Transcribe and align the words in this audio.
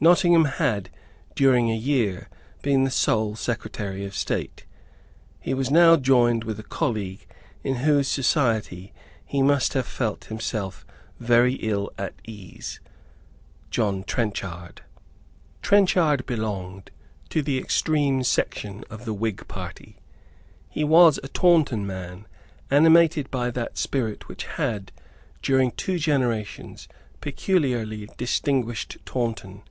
Nottingham 0.00 0.44
had, 0.44 0.90
during 1.34 1.72
a 1.72 1.76
year, 1.76 2.28
been 2.62 2.84
the 2.84 2.88
sole 2.92 3.34
Secretary 3.34 4.04
of 4.04 4.14
State. 4.14 4.64
He 5.40 5.54
was 5.54 5.72
now 5.72 5.96
joined 5.96 6.44
with 6.44 6.60
a 6.60 6.62
colleague 6.62 7.26
in 7.64 7.74
whose 7.82 8.06
society 8.06 8.92
he 9.26 9.42
must 9.42 9.72
have 9.72 9.88
felt 9.88 10.26
himself 10.26 10.86
very 11.18 11.54
ill 11.54 11.90
at 11.98 12.14
ease, 12.24 12.78
John 13.72 14.04
Trenchard. 14.04 14.82
Trenchard 15.62 16.24
belonged 16.26 16.92
to 17.30 17.42
the 17.42 17.58
extreme 17.58 18.22
section 18.22 18.84
of 18.88 19.04
the 19.04 19.12
Whig 19.12 19.48
party. 19.48 19.98
He 20.70 20.84
was 20.84 21.18
a 21.24 21.28
Taunton 21.28 21.84
man, 21.88 22.28
animated 22.70 23.32
by 23.32 23.50
that 23.50 23.76
spirit 23.76 24.28
which 24.28 24.44
had, 24.44 24.92
during 25.42 25.72
two 25.72 25.98
generations, 25.98 26.86
peculiarly 27.20 28.08
distinguished 28.16 28.98
Taunton. 29.04 29.62